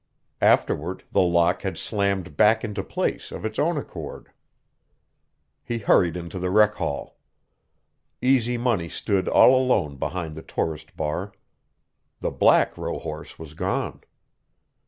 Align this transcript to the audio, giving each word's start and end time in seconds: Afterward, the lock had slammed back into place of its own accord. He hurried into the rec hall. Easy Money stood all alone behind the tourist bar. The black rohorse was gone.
Afterward, 0.41 1.03
the 1.11 1.21
lock 1.21 1.61
had 1.61 1.77
slammed 1.77 2.35
back 2.35 2.63
into 2.63 2.81
place 2.83 3.31
of 3.31 3.45
its 3.45 3.59
own 3.59 3.77
accord. 3.77 4.31
He 5.63 5.77
hurried 5.77 6.17
into 6.17 6.39
the 6.39 6.49
rec 6.49 6.73
hall. 6.73 7.17
Easy 8.19 8.57
Money 8.57 8.89
stood 8.89 9.27
all 9.27 9.53
alone 9.55 9.97
behind 9.97 10.33
the 10.35 10.41
tourist 10.41 10.97
bar. 10.97 11.31
The 12.19 12.31
black 12.31 12.75
rohorse 12.77 13.37
was 13.37 13.53
gone. 13.53 14.01